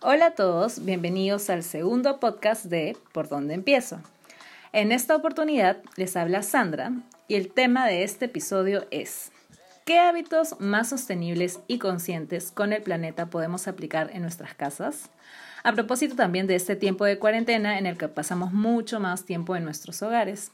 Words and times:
Hola 0.00 0.26
a 0.26 0.30
todos, 0.30 0.84
bienvenidos 0.84 1.50
al 1.50 1.64
segundo 1.64 2.20
podcast 2.20 2.66
de 2.66 2.96
Por 3.10 3.28
dónde 3.28 3.54
empiezo. 3.54 4.00
En 4.72 4.92
esta 4.92 5.16
oportunidad 5.16 5.78
les 5.96 6.16
habla 6.16 6.44
Sandra 6.44 6.92
y 7.26 7.34
el 7.34 7.50
tema 7.50 7.84
de 7.84 8.04
este 8.04 8.26
episodio 8.26 8.86
es 8.92 9.32
¿qué 9.84 9.98
hábitos 9.98 10.54
más 10.60 10.90
sostenibles 10.90 11.58
y 11.66 11.78
conscientes 11.78 12.52
con 12.52 12.72
el 12.72 12.80
planeta 12.80 13.26
podemos 13.26 13.66
aplicar 13.66 14.10
en 14.12 14.22
nuestras 14.22 14.54
casas? 14.54 15.10
A 15.64 15.72
propósito 15.72 16.14
también 16.14 16.46
de 16.46 16.54
este 16.54 16.76
tiempo 16.76 17.04
de 17.04 17.18
cuarentena 17.18 17.76
en 17.76 17.86
el 17.86 17.98
que 17.98 18.06
pasamos 18.06 18.52
mucho 18.52 19.00
más 19.00 19.24
tiempo 19.24 19.56
en 19.56 19.64
nuestros 19.64 20.00
hogares. 20.02 20.52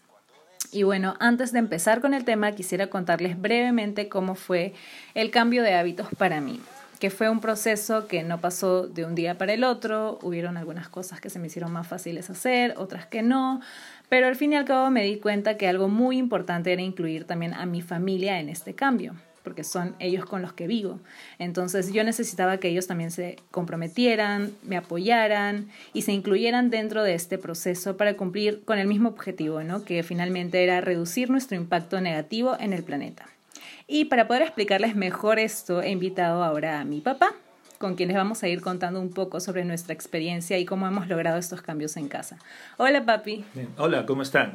Y 0.72 0.84
bueno, 0.84 1.16
antes 1.20 1.52
de 1.52 1.58
empezar 1.58 2.00
con 2.00 2.14
el 2.14 2.24
tema, 2.24 2.52
quisiera 2.52 2.86
contarles 2.86 3.38
brevemente 3.38 4.08
cómo 4.08 4.36
fue 4.36 4.72
el 5.12 5.30
cambio 5.30 5.62
de 5.62 5.74
hábitos 5.74 6.08
para 6.16 6.40
mí 6.40 6.62
que 6.98 7.10
fue 7.10 7.28
un 7.28 7.40
proceso 7.40 8.06
que 8.06 8.22
no 8.22 8.40
pasó 8.40 8.86
de 8.86 9.04
un 9.04 9.14
día 9.14 9.36
para 9.36 9.52
el 9.52 9.64
otro, 9.64 10.18
hubieron 10.22 10.56
algunas 10.56 10.88
cosas 10.88 11.20
que 11.20 11.30
se 11.30 11.38
me 11.38 11.48
hicieron 11.48 11.72
más 11.72 11.86
fáciles 11.86 12.30
hacer, 12.30 12.74
otras 12.76 13.06
que 13.06 13.22
no, 13.22 13.60
pero 14.08 14.26
al 14.26 14.36
fin 14.36 14.52
y 14.52 14.56
al 14.56 14.64
cabo 14.64 14.90
me 14.90 15.04
di 15.04 15.18
cuenta 15.18 15.56
que 15.56 15.68
algo 15.68 15.88
muy 15.88 16.18
importante 16.18 16.72
era 16.72 16.82
incluir 16.82 17.24
también 17.24 17.54
a 17.54 17.66
mi 17.66 17.82
familia 17.82 18.40
en 18.40 18.48
este 18.48 18.74
cambio 18.74 19.14
porque 19.44 19.62
son 19.62 19.94
ellos 20.00 20.24
con 20.24 20.42
los 20.42 20.54
que 20.54 20.66
vivo. 20.66 20.98
Entonces 21.38 21.92
yo 21.92 22.02
necesitaba 22.02 22.56
que 22.56 22.68
ellos 22.68 22.86
también 22.86 23.10
se 23.10 23.36
comprometieran, 23.50 24.52
me 24.62 24.76
apoyaran 24.76 25.68
y 25.92 26.02
se 26.02 26.12
incluyeran 26.12 26.70
dentro 26.70 27.04
de 27.04 27.14
este 27.14 27.38
proceso 27.38 27.96
para 27.96 28.16
cumplir 28.16 28.64
con 28.64 28.78
el 28.78 28.88
mismo 28.88 29.10
objetivo, 29.10 29.62
¿no? 29.62 29.84
que 29.84 30.02
finalmente 30.02 30.64
era 30.64 30.80
reducir 30.80 31.30
nuestro 31.30 31.56
impacto 31.56 32.00
negativo 32.00 32.56
en 32.58 32.72
el 32.72 32.82
planeta. 32.82 33.26
Y 33.86 34.06
para 34.06 34.26
poder 34.26 34.42
explicarles 34.42 34.96
mejor 34.96 35.38
esto, 35.38 35.82
he 35.82 35.90
invitado 35.90 36.42
ahora 36.42 36.80
a 36.80 36.84
mi 36.84 37.00
papá, 37.00 37.34
con 37.78 37.96
quienes 37.96 38.16
vamos 38.16 38.42
a 38.42 38.48
ir 38.48 38.62
contando 38.62 38.98
un 39.00 39.10
poco 39.10 39.40
sobre 39.40 39.64
nuestra 39.64 39.92
experiencia 39.92 40.58
y 40.58 40.64
cómo 40.64 40.86
hemos 40.86 41.06
logrado 41.08 41.38
estos 41.38 41.60
cambios 41.60 41.96
en 41.98 42.08
casa. 42.08 42.38
Hola, 42.78 43.04
papi. 43.04 43.44
Hola, 43.76 44.06
¿cómo 44.06 44.22
están? 44.22 44.54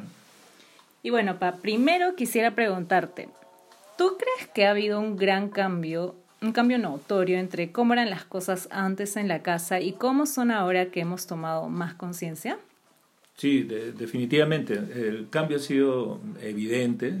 Y 1.04 1.10
bueno, 1.10 1.38
papá, 1.38 1.58
primero 1.58 2.16
quisiera 2.16 2.56
preguntarte, 2.56 3.28
¿tú 3.96 4.16
crees 4.18 4.50
que 4.52 4.66
ha 4.66 4.70
habido 4.70 4.98
un 4.98 5.16
gran 5.16 5.48
cambio, 5.48 6.16
un 6.42 6.52
cambio 6.52 6.78
notorio 6.78 7.38
entre 7.38 7.70
cómo 7.70 7.92
eran 7.92 8.10
las 8.10 8.24
cosas 8.24 8.68
antes 8.72 9.16
en 9.16 9.28
la 9.28 9.42
casa 9.42 9.80
y 9.80 9.92
cómo 9.92 10.26
son 10.26 10.50
ahora 10.50 10.86
que 10.86 11.00
hemos 11.00 11.28
tomado 11.28 11.68
más 11.68 11.94
conciencia? 11.94 12.58
Sí, 13.36 13.62
definitivamente. 13.62 14.74
El 14.74 15.28
cambio 15.30 15.58
ha 15.58 15.60
sido 15.60 16.20
evidente 16.42 17.20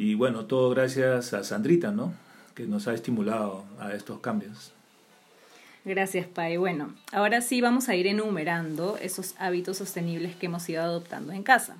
y 0.00 0.14
bueno, 0.14 0.46
todo 0.46 0.70
gracias 0.70 1.34
a 1.34 1.44
Sandrita, 1.44 1.90
¿no? 1.90 2.14
Que 2.54 2.64
nos 2.64 2.88
ha 2.88 2.94
estimulado 2.94 3.66
a 3.78 3.92
estos 3.92 4.20
cambios. 4.20 4.72
Gracias, 5.84 6.26
Pai. 6.26 6.56
Bueno, 6.56 6.94
ahora 7.12 7.42
sí 7.42 7.60
vamos 7.60 7.90
a 7.90 7.94
ir 7.94 8.06
enumerando 8.06 8.96
esos 8.96 9.34
hábitos 9.38 9.76
sostenibles 9.76 10.36
que 10.36 10.46
hemos 10.46 10.66
ido 10.70 10.82
adoptando 10.82 11.34
en 11.34 11.42
casa. 11.42 11.76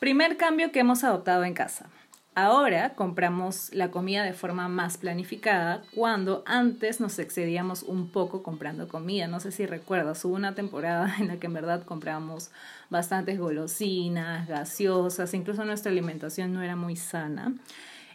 Primer 0.00 0.36
cambio 0.36 0.72
que 0.72 0.80
hemos 0.80 1.04
adoptado 1.04 1.44
en 1.44 1.54
casa. 1.54 1.86
Ahora 2.36 2.94
compramos 2.96 3.72
la 3.72 3.92
comida 3.92 4.24
de 4.24 4.32
forma 4.32 4.68
más 4.68 4.96
planificada 4.96 5.82
cuando 5.94 6.42
antes 6.46 7.00
nos 7.00 7.20
excedíamos 7.20 7.84
un 7.84 8.08
poco 8.08 8.42
comprando 8.42 8.88
comida. 8.88 9.28
No 9.28 9.38
sé 9.38 9.52
si 9.52 9.66
recuerdas, 9.66 10.24
hubo 10.24 10.34
una 10.34 10.56
temporada 10.56 11.14
en 11.20 11.28
la 11.28 11.36
que 11.36 11.46
en 11.46 11.52
verdad 11.52 11.84
compramos 11.84 12.50
bastantes 12.90 13.38
golosinas, 13.38 14.48
gaseosas, 14.48 15.32
incluso 15.32 15.64
nuestra 15.64 15.92
alimentación 15.92 16.52
no 16.52 16.60
era 16.60 16.74
muy 16.74 16.96
sana. 16.96 17.54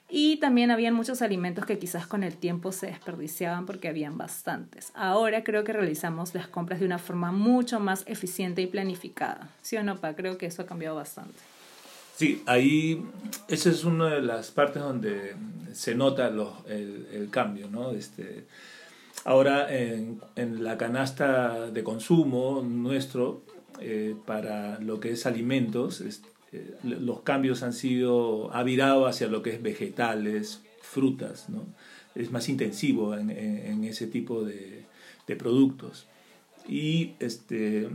Y 0.10 0.38
también 0.38 0.72
habían 0.72 0.96
muchos 0.96 1.22
alimentos 1.22 1.66
que 1.66 1.80
quizás 1.80 2.06
con 2.06 2.24
el 2.24 2.36
tiempo 2.36 2.74
se 2.74 2.88
desperdiciaban 2.88 3.66
porque 3.66 3.88
habían 3.88 4.18
bastantes. 4.18 4.92
Ahora 4.96 5.46
creo 5.46 5.64
que 5.64 5.72
realizamos 5.72 6.34
las 6.34 6.48
compras 6.48 6.82
de 6.82 6.88
una 6.88 6.98
forma 6.98 7.32
mucho 7.32 7.80
más 7.80 8.04
eficiente 8.06 8.62
y 8.62 8.68
planificada. 8.68 9.48
¿Sí 9.62 9.78
o 9.78 9.84
no, 9.84 9.98
Pa? 9.98 10.16
Creo 10.16 10.38
que 10.38 10.48
eso 10.48 10.64
ha 10.64 10.66
cambiado 10.66 10.96
bastante. 10.96 11.40
Sí, 12.20 12.44
ahí 12.48 13.02
esa 13.48 13.70
es 13.70 13.86
una 13.86 14.16
de 14.16 14.22
las 14.22 14.52
partes 14.52 14.84
donde 14.84 15.38
se 15.72 15.96
nota 15.96 16.28
el, 16.68 17.08
el, 17.14 17.30
cambio, 17.30 17.70
¿no? 17.72 17.92
Este, 17.92 18.44
ahora 19.24 19.74
en, 19.74 20.20
en, 20.36 20.62
la 20.62 20.78
canasta 20.78 21.72
de 21.72 21.82
consumo 21.82 22.62
nuestro, 22.62 23.44
eh, 23.80 24.18
para 24.26 24.82
lo 24.82 25.00
que 25.00 25.12
es 25.12 25.26
alimentos, 25.26 26.02
eh, 26.52 26.76
los 26.84 27.22
cambios 27.22 27.64
han 27.64 27.72
sido, 27.72 28.54
ha 28.54 28.64
virado 28.64 29.08
hacia 29.08 29.28
lo 29.28 29.42
que 29.42 29.52
es 29.52 29.62
vegetales, 29.62 30.62
frutas, 30.82 31.48
¿no? 31.48 31.68
Es 32.16 32.34
más 32.34 32.50
intensivo 32.50 33.16
en, 33.16 33.30
en, 33.30 33.86
ese 33.86 34.08
tipo 34.08 34.44
de, 34.44 34.84
de 35.26 35.36
productos. 35.38 36.06
Y 36.70 37.16
este, 37.20 37.90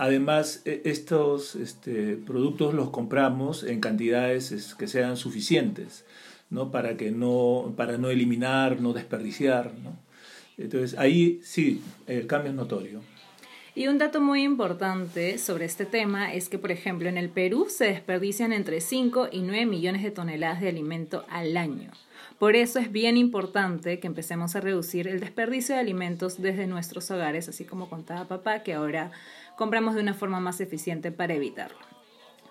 Además, 0.00 0.62
e, 0.64 0.80
estos 0.86 1.56
este, 1.56 2.16
productos 2.16 2.72
los 2.72 2.88
compramos 2.88 3.64
en 3.64 3.80
cantidades 3.80 4.74
que 4.78 4.88
sean 4.88 5.18
suficientes, 5.18 6.06
¿no? 6.48 6.70
Para, 6.70 6.96
que 6.96 7.10
no, 7.10 7.74
para 7.76 7.98
no 7.98 8.08
eliminar, 8.08 8.80
no 8.80 8.94
desperdiciar, 8.94 9.74
¿no? 9.84 9.98
Entonces, 10.56 10.98
ahí 10.98 11.40
sí, 11.42 11.82
el 12.06 12.26
cambio 12.26 12.50
es 12.50 12.56
notorio. 12.56 13.02
Y 13.80 13.88
un 13.88 13.96
dato 13.96 14.20
muy 14.20 14.42
importante 14.42 15.38
sobre 15.38 15.64
este 15.64 15.86
tema 15.86 16.34
es 16.34 16.50
que, 16.50 16.58
por 16.58 16.70
ejemplo, 16.70 17.08
en 17.08 17.16
el 17.16 17.30
Perú 17.30 17.68
se 17.70 17.86
desperdician 17.86 18.52
entre 18.52 18.82
5 18.82 19.28
y 19.32 19.40
9 19.40 19.64
millones 19.64 20.02
de 20.02 20.10
toneladas 20.10 20.60
de 20.60 20.68
alimento 20.68 21.24
al 21.30 21.56
año. 21.56 21.90
Por 22.38 22.56
eso 22.56 22.78
es 22.78 22.92
bien 22.92 23.16
importante 23.16 23.98
que 23.98 24.06
empecemos 24.06 24.54
a 24.54 24.60
reducir 24.60 25.08
el 25.08 25.18
desperdicio 25.18 25.74
de 25.74 25.80
alimentos 25.80 26.42
desde 26.42 26.66
nuestros 26.66 27.10
hogares, 27.10 27.48
así 27.48 27.64
como 27.64 27.88
contaba 27.88 28.28
papá, 28.28 28.62
que 28.62 28.74
ahora 28.74 29.12
compramos 29.56 29.94
de 29.94 30.02
una 30.02 30.12
forma 30.12 30.40
más 30.40 30.60
eficiente 30.60 31.10
para 31.10 31.32
evitarlo. 31.32 31.78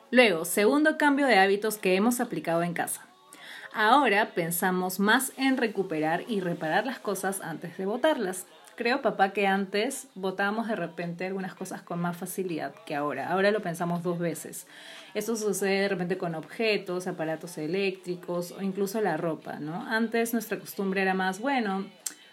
Luego, 0.10 0.46
segundo 0.46 0.98
cambio 0.98 1.28
de 1.28 1.38
hábitos 1.38 1.78
que 1.78 1.94
hemos 1.94 2.22
aplicado 2.22 2.64
en 2.64 2.74
casa. 2.74 3.06
Ahora 3.72 4.32
pensamos 4.34 5.00
más 5.00 5.32
en 5.38 5.58
recuperar 5.58 6.24
y 6.28 6.40
reparar 6.40 6.88
las 6.88 6.98
cosas 6.98 7.40
antes 7.42 7.78
de 7.78 7.86
botarlas. 7.86 8.48
Creo, 8.80 9.02
papá, 9.02 9.34
que 9.34 9.46
antes 9.46 10.08
botábamos 10.16 10.70
de 10.70 10.76
repente 10.78 11.26
algunas 11.26 11.54
cosas 11.54 11.82
con 11.82 12.00
más 12.00 12.16
facilidad 12.16 12.74
que 12.86 12.96
ahora. 12.96 13.28
Ahora 13.28 13.52
lo 13.52 13.62
pensamos 13.62 14.04
dos 14.04 14.20
veces. 14.20 14.68
Esto 15.14 15.36
sucede 15.36 15.82
de 15.82 15.90
repente 15.90 16.18
con 16.18 16.34
objetos, 16.34 17.06
aparatos 17.06 17.58
eléctricos 17.58 18.54
o 18.54 18.62
incluso 18.62 19.02
la 19.02 19.18
ropa, 19.18 19.60
¿no? 19.60 19.86
Antes 19.86 20.32
nuestra 20.32 20.58
costumbre 20.58 21.02
era 21.02 21.14
más, 21.14 21.42
bueno, 21.42 21.88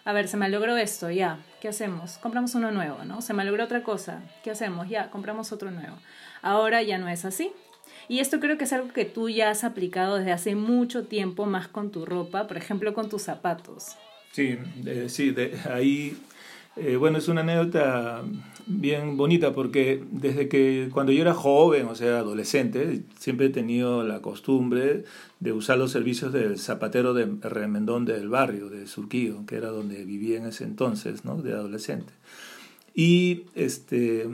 a 0.05 0.13
ver, 0.13 0.29
se 0.29 0.37
me 0.37 0.47
logró 0.47 0.77
esto, 0.77 1.11
ya, 1.11 1.37
¿qué 1.59 1.67
hacemos? 1.67 2.17
Compramos 2.19 2.55
uno 2.55 2.71
nuevo, 2.71 3.03
¿no? 3.03 3.21
Se 3.21 3.33
me 3.33 3.43
logró 3.43 3.65
otra 3.65 3.83
cosa, 3.83 4.21
¿qué 4.41 4.51
hacemos? 4.51 4.87
Ya, 4.87 5.09
compramos 5.09 5.51
otro 5.51 5.69
nuevo. 5.69 5.97
Ahora 6.41 6.81
ya 6.81 6.97
no 6.97 7.09
es 7.09 7.25
así. 7.25 7.51
Y 8.07 8.19
esto 8.19 8.39
creo 8.39 8.57
que 8.57 8.63
es 8.63 8.71
algo 8.71 8.93
que 8.93 9.03
tú 9.03 9.27
ya 9.27 9.49
has 9.49 9.65
aplicado 9.65 10.15
desde 10.15 10.31
hace 10.31 10.55
mucho 10.55 11.07
tiempo 11.07 11.45
más 11.45 11.67
con 11.67 11.91
tu 11.91 12.05
ropa, 12.05 12.47
por 12.47 12.55
ejemplo, 12.55 12.93
con 12.93 13.09
tus 13.09 13.23
zapatos. 13.23 13.97
Sí, 14.31 14.57
sí, 15.09 15.31
de, 15.31 15.59
ahí 15.69 16.15
eh, 16.79 16.95
bueno, 16.95 17.17
es 17.17 17.27
una 17.27 17.41
anécdota 17.41 18.23
bien 18.67 19.15
bonita 19.15 19.53
porque 19.53 20.03
desde 20.11 20.49
que 20.49 20.89
cuando 20.91 21.11
yo 21.11 21.21
era 21.21 21.33
joven, 21.33 21.87
o 21.87 21.95
sea, 21.95 22.19
adolescente, 22.19 23.03
siempre 23.17 23.47
he 23.47 23.49
tenido 23.49 24.03
la 24.03 24.21
costumbre 24.21 25.05
de 25.39 25.51
usar 25.53 25.77
los 25.77 25.91
servicios 25.91 26.33
del 26.33 26.59
zapatero 26.59 27.13
de 27.13 27.25
Remendón 27.41 28.05
del 28.05 28.29
barrio, 28.29 28.69
de 28.69 28.87
Surquío, 28.87 29.45
que 29.45 29.55
era 29.55 29.69
donde 29.69 30.03
vivía 30.03 30.37
en 30.37 30.47
ese 30.47 30.65
entonces, 30.65 31.23
¿no? 31.23 31.41
De 31.41 31.53
adolescente. 31.53 32.13
Y 32.93 33.43
este, 33.55 34.27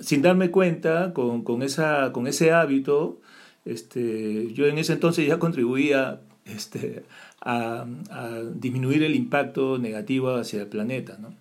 sin 0.00 0.20
darme 0.20 0.50
cuenta, 0.50 1.12
con, 1.14 1.42
con, 1.42 1.62
esa, 1.62 2.12
con 2.12 2.26
ese 2.26 2.52
hábito, 2.52 3.20
este, 3.64 4.52
yo 4.52 4.66
en 4.66 4.78
ese 4.78 4.94
entonces 4.94 5.26
ya 5.26 5.38
contribuía 5.38 6.20
este, 6.44 7.04
a, 7.40 7.86
a 8.10 8.40
disminuir 8.54 9.04
el 9.04 9.14
impacto 9.14 9.78
negativo 9.78 10.34
hacia 10.34 10.62
el 10.62 10.66
planeta, 10.66 11.18
¿no? 11.20 11.34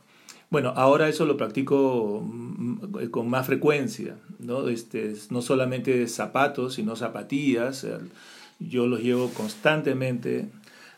Bueno, 0.50 0.74
ahora 0.76 1.08
eso 1.08 1.26
lo 1.26 1.38
practico 1.38 2.24
mm, 2.26 3.10
con 3.12 3.30
más 3.30 3.46
frecuencia, 3.46 4.16
¿no? 4.40 4.68
Este, 4.68 5.14
no 5.30 5.42
solamente 5.42 6.08
zapatos, 6.08 6.76
sino 6.76 6.96
zapatillas. 6.96 7.86
Yo 8.60 8.88
los 8.88 9.02
llevo 9.02 9.30
constantemente 9.30 10.50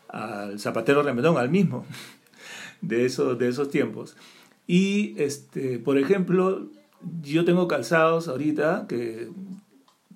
al 0.08 0.58
zapatero 0.58 1.02
remedón, 1.02 1.36
al 1.36 1.50
mismo, 1.50 1.84
de 2.80 3.04
esos, 3.04 3.38
de 3.38 3.48
esos 3.48 3.70
tiempos. 3.70 4.16
Y, 4.66 5.14
este, 5.20 5.78
por 5.78 5.98
ejemplo, 5.98 6.68
yo 7.22 7.44
tengo 7.44 7.68
calzados 7.68 8.28
ahorita 8.28 8.86
que 8.88 9.28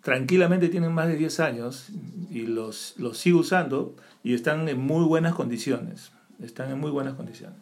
tranquilamente 0.02 0.68
tienen 0.68 0.92
más 0.92 1.08
de 1.08 1.16
10 1.16 1.40
años 1.40 1.88
y 2.30 2.42
los, 2.42 2.94
los 2.96 3.18
sigo 3.18 3.40
usando 3.40 3.94
y 4.22 4.34
están 4.34 4.68
en 4.68 4.78
muy 4.78 5.04
buenas 5.04 5.34
condiciones. 5.34 6.12
Están 6.40 6.70
en 6.70 6.78
muy 6.78 6.90
buenas 6.90 7.14
condiciones. 7.14 7.58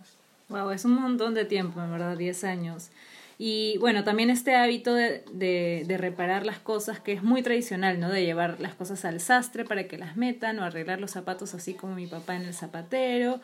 Wow, 0.48 0.70
es 0.70 0.84
un 0.84 0.94
montón 0.94 1.34
de 1.34 1.44
tiempo, 1.44 1.80
en 1.82 1.90
verdad, 1.90 2.16
10 2.16 2.44
años. 2.44 2.90
Y 3.38 3.78
bueno, 3.78 4.04
también 4.04 4.30
este 4.30 4.54
hábito 4.54 4.94
de, 4.94 5.24
de, 5.32 5.84
de, 5.86 5.98
reparar 5.98 6.46
las 6.46 6.58
cosas, 6.58 7.00
que 7.00 7.12
es 7.12 7.22
muy 7.22 7.42
tradicional, 7.42 7.98
¿no? 7.98 8.08
De 8.08 8.24
llevar 8.24 8.60
las 8.60 8.74
cosas 8.74 9.04
al 9.04 9.20
sastre 9.20 9.64
para 9.64 9.88
que 9.88 9.98
las 9.98 10.16
metan 10.16 10.58
o 10.60 10.64
arreglar 10.64 11.00
los 11.00 11.10
zapatos 11.10 11.54
así 11.54 11.74
como 11.74 11.96
mi 11.96 12.06
papá 12.06 12.36
en 12.36 12.42
el 12.42 12.54
zapatero. 12.54 13.40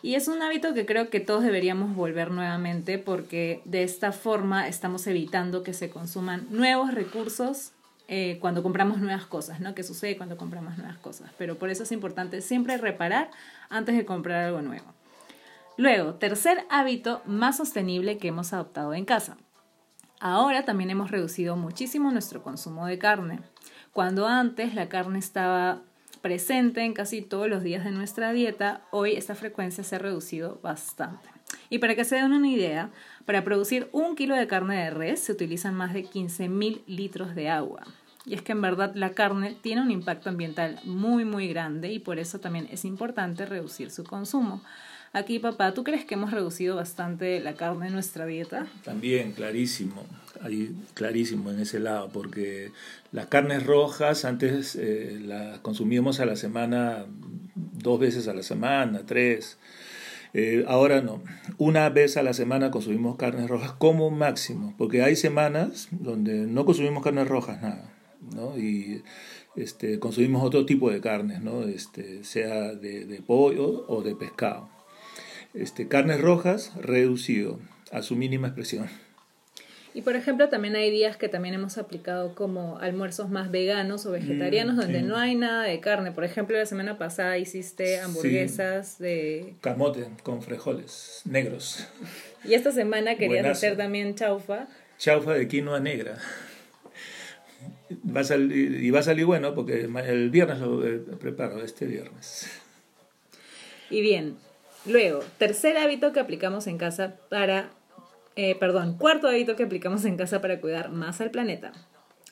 Y 0.00 0.14
es 0.14 0.28
un 0.28 0.42
hábito 0.42 0.72
que 0.74 0.86
creo 0.86 1.10
que 1.10 1.20
todos 1.20 1.42
deberíamos 1.42 1.94
volver 1.94 2.30
nuevamente 2.30 2.98
porque 2.98 3.60
de 3.64 3.82
esta 3.82 4.12
forma 4.12 4.68
estamos 4.68 5.06
evitando 5.06 5.62
que 5.62 5.74
se 5.74 5.90
consuman 5.90 6.46
nuevos 6.50 6.94
recursos 6.94 7.72
eh, 8.06 8.38
cuando 8.40 8.62
compramos 8.62 8.98
nuevas 8.98 9.26
cosas, 9.26 9.60
¿no? 9.60 9.74
¿Qué 9.74 9.82
sucede 9.82 10.16
cuando 10.16 10.36
compramos 10.36 10.78
nuevas 10.78 10.98
cosas? 10.98 11.30
Pero 11.36 11.56
por 11.56 11.70
eso 11.70 11.82
es 11.82 11.92
importante 11.92 12.40
siempre 12.40 12.76
reparar 12.76 13.30
antes 13.68 13.96
de 13.96 14.04
comprar 14.04 14.44
algo 14.44 14.62
nuevo. 14.62 14.93
Luego, 15.76 16.14
tercer 16.14 16.64
hábito 16.70 17.20
más 17.26 17.56
sostenible 17.56 18.18
que 18.18 18.28
hemos 18.28 18.52
adoptado 18.52 18.94
en 18.94 19.04
casa. 19.04 19.36
Ahora 20.20 20.64
también 20.64 20.90
hemos 20.90 21.10
reducido 21.10 21.56
muchísimo 21.56 22.12
nuestro 22.12 22.42
consumo 22.42 22.86
de 22.86 22.98
carne. 22.98 23.40
Cuando 23.92 24.28
antes 24.28 24.74
la 24.74 24.88
carne 24.88 25.18
estaba 25.18 25.82
presente 26.22 26.82
en 26.82 26.94
casi 26.94 27.22
todos 27.22 27.48
los 27.48 27.62
días 27.62 27.84
de 27.84 27.90
nuestra 27.90 28.32
dieta, 28.32 28.82
hoy 28.92 29.12
esta 29.12 29.34
frecuencia 29.34 29.82
se 29.82 29.96
ha 29.96 29.98
reducido 29.98 30.60
bastante. 30.62 31.28
Y 31.70 31.78
para 31.78 31.96
que 31.96 32.04
se 32.04 32.16
den 32.16 32.32
una 32.32 32.48
idea, 32.48 32.90
para 33.26 33.44
producir 33.44 33.88
un 33.92 34.14
kilo 34.14 34.36
de 34.36 34.46
carne 34.46 34.76
de 34.76 34.90
res 34.90 35.20
se 35.20 35.32
utilizan 35.32 35.74
más 35.74 35.92
de 35.92 36.04
15.000 36.04 36.82
litros 36.86 37.34
de 37.34 37.50
agua. 37.50 37.82
Y 38.24 38.34
es 38.34 38.42
que 38.42 38.52
en 38.52 38.62
verdad 38.62 38.92
la 38.94 39.10
carne 39.10 39.56
tiene 39.60 39.82
un 39.82 39.90
impacto 39.90 40.30
ambiental 40.30 40.80
muy 40.84 41.24
muy 41.24 41.48
grande 41.48 41.92
y 41.92 41.98
por 41.98 42.18
eso 42.18 42.38
también 42.38 42.68
es 42.70 42.84
importante 42.84 43.44
reducir 43.44 43.90
su 43.90 44.04
consumo. 44.04 44.62
Aquí, 45.14 45.38
papá, 45.38 45.72
¿tú 45.74 45.84
crees 45.84 46.04
que 46.04 46.14
hemos 46.14 46.32
reducido 46.32 46.74
bastante 46.74 47.38
la 47.38 47.54
carne 47.54 47.86
en 47.86 47.92
nuestra 47.92 48.26
dieta? 48.26 48.66
También, 48.82 49.30
clarísimo, 49.30 50.02
ahí 50.42 50.74
clarísimo 50.94 51.52
en 51.52 51.60
ese 51.60 51.78
lado, 51.78 52.10
porque 52.12 52.72
las 53.12 53.26
carnes 53.26 53.64
rojas 53.64 54.24
antes 54.24 54.74
eh, 54.74 55.20
las 55.24 55.60
consumíamos 55.60 56.18
a 56.18 56.26
la 56.26 56.34
semana, 56.34 57.06
dos 57.54 58.00
veces 58.00 58.26
a 58.26 58.34
la 58.34 58.42
semana, 58.42 59.02
tres. 59.06 59.56
Eh, 60.32 60.64
ahora 60.66 61.00
no, 61.00 61.22
una 61.58 61.88
vez 61.90 62.16
a 62.16 62.24
la 62.24 62.34
semana 62.34 62.72
consumimos 62.72 63.14
carnes 63.14 63.48
rojas 63.48 63.70
como 63.70 64.10
máximo, 64.10 64.74
porque 64.76 65.04
hay 65.04 65.14
semanas 65.14 65.86
donde 65.92 66.38
no 66.48 66.64
consumimos 66.64 67.04
carnes 67.04 67.28
rojas, 67.28 67.62
nada, 67.62 67.88
¿no? 68.34 68.58
Y 68.58 69.04
este, 69.54 70.00
consumimos 70.00 70.42
otro 70.42 70.66
tipo 70.66 70.90
de 70.90 71.00
carnes, 71.00 71.40
¿no? 71.40 71.62
Este, 71.62 72.24
sea 72.24 72.74
de, 72.74 73.04
de 73.04 73.22
pollo 73.22 73.84
o 73.86 74.02
de 74.02 74.16
pescado. 74.16 74.73
Este, 75.54 75.86
carnes 75.86 76.20
rojas 76.20 76.72
reducido 76.76 77.60
a 77.92 78.02
su 78.02 78.16
mínima 78.16 78.48
expresión. 78.48 78.88
Y 79.94 80.02
por 80.02 80.16
ejemplo, 80.16 80.48
también 80.48 80.74
hay 80.74 80.90
días 80.90 81.16
que 81.16 81.28
también 81.28 81.54
hemos 81.54 81.78
aplicado 81.78 82.34
como 82.34 82.78
almuerzos 82.78 83.30
más 83.30 83.52
veganos 83.52 84.04
o 84.06 84.10
vegetarianos, 84.10 84.74
mm, 84.74 84.80
donde 84.80 85.02
no 85.02 85.16
hay 85.16 85.36
nada 85.36 85.62
de 85.62 85.78
carne. 85.78 86.10
Por 86.10 86.24
ejemplo, 86.24 86.58
la 86.58 86.66
semana 86.66 86.98
pasada 86.98 87.38
hiciste 87.38 88.00
hamburguesas 88.00 88.98
de... 88.98 89.54
Camote 89.60 90.08
con 90.24 90.42
frijoles 90.42 91.22
negros. 91.24 91.86
Y 92.46 92.52
esta 92.52 92.72
semana 92.72 93.16
querías 93.16 93.46
hacer 93.46 93.74
también 93.74 94.16
chaufa. 94.16 94.66
Chaufa 94.98 95.32
de 95.32 95.48
quinoa 95.48 95.80
negra. 95.80 96.18
Va 98.14 98.20
a 98.20 98.24
salir, 98.24 98.84
y 98.84 98.90
va 98.90 99.00
a 99.00 99.02
salir 99.02 99.24
bueno 99.24 99.54
porque 99.54 99.84
el 99.84 100.28
viernes 100.28 100.58
lo 100.58 100.86
eh, 100.86 100.98
preparo, 101.18 101.64
este 101.64 101.86
viernes. 101.86 102.50
Y 103.88 104.02
bien, 104.02 104.36
Luego, 104.86 105.20
tercer 105.38 105.78
hábito 105.78 106.12
que 106.12 106.20
aplicamos 106.20 106.66
en 106.66 106.76
casa 106.76 107.16
para, 107.30 107.70
eh, 108.36 108.54
perdón, 108.56 108.98
cuarto 108.98 109.28
hábito 109.28 109.56
que 109.56 109.64
aplicamos 109.64 110.04
en 110.04 110.16
casa 110.16 110.40
para 110.40 110.60
cuidar 110.60 110.90
más 110.90 111.20
al 111.20 111.30
planeta. 111.30 111.72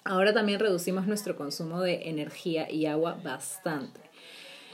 Ahora 0.04 0.34
también 0.34 0.60
reducimos 0.60 1.06
nuestro 1.06 1.36
consumo 1.36 1.80
de 1.80 2.10
energía 2.10 2.70
y 2.70 2.86
agua 2.86 3.18
bastante. 3.22 4.00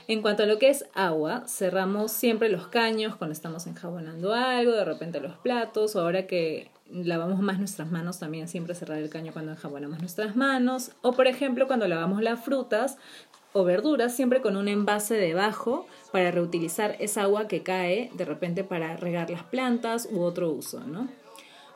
En 0.08 0.22
cuanto 0.22 0.42
a 0.42 0.46
lo 0.46 0.58
que 0.58 0.70
es 0.70 0.86
agua, 0.94 1.44
cerramos 1.46 2.12
siempre 2.12 2.48
los 2.48 2.68
caños 2.68 3.14
cuando 3.16 3.32
estamos 3.32 3.66
enjabonando 3.66 4.32
algo, 4.32 4.72
de 4.72 4.84
repente 4.84 5.20
los 5.20 5.36
platos, 5.36 5.94
o 5.94 6.00
ahora 6.00 6.26
que 6.26 6.70
lavamos 6.90 7.40
más 7.40 7.58
nuestras 7.58 7.90
manos, 7.90 8.18
también 8.18 8.48
siempre 8.48 8.74
cerrar 8.74 8.98
el 8.98 9.10
caño 9.10 9.34
cuando 9.34 9.52
enjabonamos 9.52 10.00
nuestras 10.00 10.34
manos, 10.34 10.92
o 11.02 11.12
por 11.12 11.26
ejemplo 11.26 11.66
cuando 11.66 11.86
lavamos 11.86 12.22
las 12.22 12.42
frutas, 12.42 12.96
o 13.52 13.64
verduras, 13.64 14.14
siempre 14.14 14.40
con 14.40 14.56
un 14.56 14.68
envase 14.68 15.14
debajo 15.14 15.86
para 16.12 16.30
reutilizar 16.30 16.96
esa 17.00 17.22
agua 17.22 17.48
que 17.48 17.62
cae 17.62 18.10
de 18.14 18.24
repente 18.24 18.64
para 18.64 18.96
regar 18.96 19.30
las 19.30 19.42
plantas 19.42 20.08
u 20.10 20.20
otro 20.20 20.50
uso, 20.50 20.80
¿no? 20.80 21.08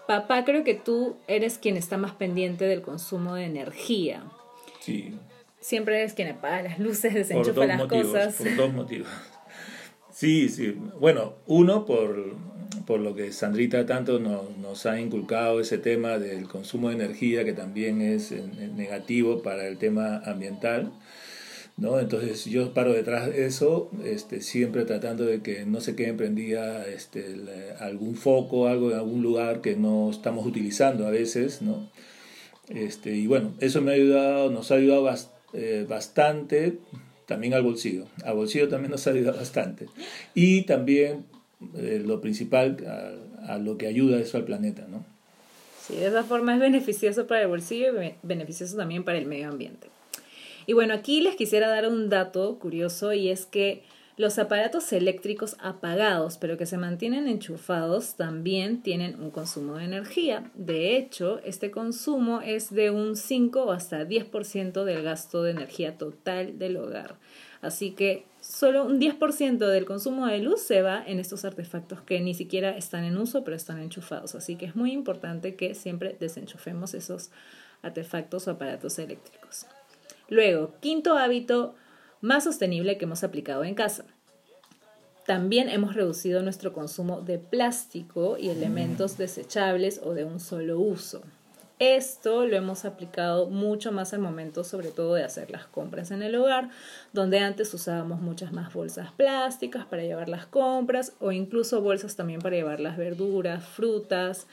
Papá, 0.07 0.45
creo 0.45 0.65
que 0.65 0.75
tú 0.75 1.17
eres 1.29 1.59
quien 1.59 1.77
está 1.77 1.97
más 1.97 2.13
pendiente 2.13 2.67
del 2.67 2.83
consumo 2.83 3.35
de 3.35 3.45
energía. 3.45 4.25
Sí. 4.81 5.15
Siempre 5.61 6.01
eres 6.01 6.13
quien 6.13 6.29
apaga 6.29 6.63
las 6.63 6.79
luces, 6.79 7.15
desenchufa 7.15 7.67
las 7.67 7.87
cosas. 7.87 8.35
Por 8.35 8.57
dos 8.57 8.73
motivos. 8.73 9.09
Sí, 10.13 10.49
sí. 10.49 10.77
Bueno, 11.01 11.35
uno 11.47 11.87
por, 11.87 12.35
por 12.85 13.01
lo 13.01 13.15
que 13.15 13.33
Sandrita 13.33 13.87
tanto 13.87 14.19
nos, 14.19 14.57
nos, 14.59 14.87
ha 14.87 15.01
inculcado 15.01 15.61
ese 15.61 15.79
tema 15.79 16.19
del 16.19 16.49
consumo 16.49 16.89
de 16.89 16.97
energía, 16.97 17.45
que 17.45 17.53
también 17.53 18.03
es 18.03 18.33
negativo 18.33 19.43
para 19.43 19.67
el 19.67 19.79
tema 19.79 20.19
ambiental. 20.25 20.93
¿No? 21.77 21.99
Entonces 21.99 22.45
yo 22.45 22.75
paro 22.75 22.93
detrás 22.93 23.27
de 23.29 23.47
eso, 23.47 23.91
este, 24.05 24.41
siempre 24.41 24.85
tratando 24.85 25.25
de 25.25 25.41
que 25.41 25.65
no 25.65 25.81
se 25.81 25.97
quede 25.97 26.15
prendida 26.15 26.87
este, 26.87 27.37
algún 27.79 28.17
foco, 28.17 28.69
algo 28.69 28.91
en 28.91 28.99
algún 28.99 29.23
lugar 29.23 29.61
que 29.61 29.77
no 29.77 30.11
estamos 30.11 30.47
utilizando 30.47 31.07
a 31.07 31.11
veces, 31.11 31.63
¿no? 31.63 31.91
Este, 32.69 33.15
y 33.17 33.27
bueno, 33.27 33.55
eso 33.61 33.83
me 33.83 33.93
ha 33.93 33.95
ayudado, 33.95 34.51
nos 34.51 34.71
ha 34.71 34.77
ayudado 34.77 35.13
eh, 35.53 35.87
bastante 35.89 36.79
también 37.27 37.55
al 37.55 37.63
bolsillo. 37.63 38.07
Al 38.25 38.37
bolsillo 38.37 38.69
también 38.69 38.91
nos 38.91 39.07
ha 39.07 39.11
ayudado 39.11 39.39
bastante. 39.39 39.87
Y 40.35 40.63
también 40.63 41.25
eh, 41.77 42.03
lo 42.05 42.21
principal, 42.21 42.77
a, 42.87 43.55
a, 43.55 43.59
lo 43.59 43.79
que 43.79 43.87
ayuda 43.87 44.19
eso 44.21 44.37
al 44.37 44.45
planeta, 44.45 44.87
¿no? 44.89 45.05
Sí, 45.87 45.97
de 45.97 46.07
esa 46.07 46.23
forma 46.23 46.55
es 46.55 46.61
beneficioso 46.61 47.27
para 47.27 47.43
el 47.43 47.49
bolsillo 47.49 48.01
y 48.03 48.15
beneficioso 48.23 48.77
también 48.77 49.05
para 49.05 49.19
el 49.19 49.27
medio 49.27 49.49
ambiente. 49.49 49.92
Y 50.67 50.73
bueno, 50.73 50.95
aquí 50.95 51.21
les 51.21 51.37
quisiera 51.37 51.69
dar 51.69 51.89
un 51.89 52.09
dato 52.09 52.59
curioso 52.59 53.13
y 53.13 53.29
es 53.29 53.47
que 53.47 53.83
los 54.19 54.39
aparatos 54.39 54.93
eléctricos 54.93 55.57
apagados 55.59 56.37
pero 56.37 56.59
que 56.59 56.67
se 56.67 56.77
mantienen 56.77 57.29
enchufados 57.29 58.15
también 58.15 58.83
tienen 58.83 59.21
un 59.21 59.31
consumo 59.31 59.77
de 59.77 59.85
energía. 59.85 60.51
De 60.55 60.97
hecho, 60.97 61.41
este 61.45 61.71
consumo 61.71 62.43
es 62.43 62.71
de 62.73 62.91
un 62.91 63.17
5 63.17 63.65
o 63.65 63.73
hasta 63.73 64.05
10% 64.05 64.85
del 64.85 65.03
gasto 65.03 65.43
de 65.43 65.53
energía 65.53 65.97
total 65.97 66.59
del 66.59 66.77
hogar. 66.77 67.17
Así 67.63 67.93
que 67.93 68.27
solo 68.41 68.85
un 68.85 69.01
10% 69.01 69.57
del 69.67 69.87
consumo 69.87 70.27
de 70.27 70.41
luz 70.41 70.61
se 70.61 70.83
va 70.83 71.03
en 71.07 71.19
estos 71.19 71.45
artefactos 71.47 72.03
que 72.03 72.21
ni 72.21 72.35
siquiera 72.35 72.77
están 72.77 73.05
en 73.05 73.17
uso 73.17 73.45
pero 73.45 73.57
están 73.57 73.81
enchufados. 73.81 74.35
Así 74.35 74.57
que 74.57 74.67
es 74.67 74.77
muy 74.77 74.93
importante 74.93 75.57
que 75.57 75.75
siempre 75.75 76.17
desenchufemos 76.21 76.93
esos 76.93 77.31
artefactos 77.81 78.47
o 78.47 78.51
aparatos 78.51 78.99
eléctricos. 78.99 79.67
Luego, 80.29 80.75
quinto 80.81 81.17
hábito 81.19 81.75
más 82.21 82.45
sostenible 82.45 82.97
que 82.99 83.05
hemos 83.05 83.25
aplicado 83.25 83.65
en 83.65 83.75
casa. 83.75 84.05
También 85.27 85.69
hemos 85.69 85.95
reducido 85.95 86.43
nuestro 86.43 86.73
consumo 86.73 87.21
de 87.21 87.39
plástico 87.39 88.37
y 88.39 88.49
elementos 88.49 89.19
desechables 89.19 90.01
o 90.03 90.15
de 90.15 90.25
un 90.25 90.41
solo 90.41 90.81
uso. 90.81 91.23
Esto 91.79 92.47
lo 92.47 92.57
hemos 92.57 92.85
aplicado 92.85 93.49
mucho 93.49 93.91
más 93.91 94.15
al 94.15 94.21
momento, 94.21 94.63
sobre 94.63 94.91
todo 94.91 95.15
de 95.15 95.25
hacer 95.25 95.51
las 95.51 95.67
compras 95.67 96.13
en 96.13 96.23
el 96.23 96.37
hogar, 96.37 96.71
donde 97.13 97.41
antes 97.41 97.75
usábamos 97.75 98.21
muchas 98.21 98.53
más 98.53 98.73
bolsas 98.73 99.11
plásticas 99.11 99.85
para 99.85 100.03
llevar 100.03 100.29
las 100.29 100.47
compras 100.47 101.13
o 101.19 101.33
incluso 101.33 101.81
bolsas 101.81 102.15
también 102.15 102.41
para 102.41 102.55
llevar 102.55 102.79
las 102.79 102.97
verduras, 102.97 103.65
frutas, 103.65 104.47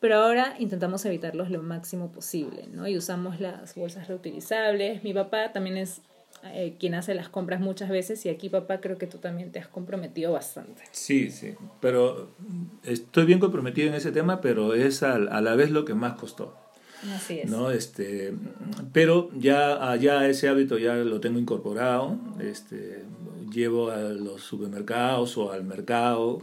pero 0.00 0.16
ahora 0.16 0.54
intentamos 0.58 1.04
evitarlos 1.04 1.50
lo 1.50 1.62
máximo 1.62 2.12
posible, 2.12 2.68
¿no? 2.72 2.86
Y 2.86 2.96
usamos 2.96 3.40
las 3.40 3.74
bolsas 3.74 4.08
reutilizables. 4.08 5.02
Mi 5.02 5.14
papá 5.14 5.52
también 5.52 5.76
es 5.76 6.00
eh, 6.44 6.76
quien 6.78 6.94
hace 6.94 7.14
las 7.14 7.28
compras 7.28 7.60
muchas 7.60 7.88
veces 7.88 8.24
y 8.26 8.28
aquí 8.28 8.48
papá 8.48 8.80
creo 8.80 8.98
que 8.98 9.06
tú 9.06 9.18
también 9.18 9.52
te 9.52 9.58
has 9.58 9.68
comprometido 9.68 10.32
bastante. 10.32 10.82
Sí, 10.92 11.30
sí, 11.30 11.54
pero 11.80 12.30
estoy 12.84 13.24
bien 13.24 13.38
comprometido 13.38 13.88
en 13.88 13.94
ese 13.94 14.12
tema, 14.12 14.40
pero 14.40 14.74
es 14.74 15.02
a, 15.02 15.14
a 15.14 15.40
la 15.40 15.54
vez 15.56 15.70
lo 15.70 15.84
que 15.84 15.94
más 15.94 16.14
costó. 16.14 16.54
Así 17.14 17.40
es. 17.40 17.50
¿no? 17.50 17.70
Este, 17.70 18.34
pero 18.92 19.30
ya, 19.34 19.94
ya 19.96 20.26
ese 20.26 20.48
hábito 20.48 20.78
ya 20.78 20.94
lo 20.94 21.20
tengo 21.20 21.38
incorporado. 21.38 22.16
Este, 22.40 23.04
llevo 23.50 23.90
a 23.90 23.98
los 24.00 24.42
supermercados 24.42 25.36
o 25.38 25.52
al 25.52 25.64
mercado 25.64 26.42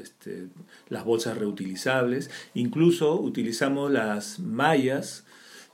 este, 0.00 0.48
las 0.88 1.04
bolsas 1.04 1.38
reutilizables. 1.38 2.30
Incluso 2.54 3.20
utilizamos 3.20 3.90
las 3.90 4.38
mallas 4.38 5.24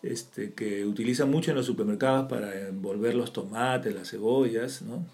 este, 0.03 0.53
que 0.53 0.85
utilizan 0.85 1.31
mucho 1.31 1.51
en 1.51 1.57
los 1.57 1.67
supermercados 1.67 2.29
para 2.29 2.69
envolver 2.69 3.15
los 3.15 3.33
tomates, 3.33 3.95
las 3.95 4.11
cebollas. 4.11 4.83
¿no? 4.83 5.07